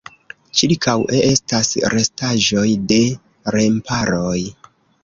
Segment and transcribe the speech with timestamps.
[0.61, 3.01] Ĉirkaŭe estas restaĵoj de
[3.59, 4.39] remparoj.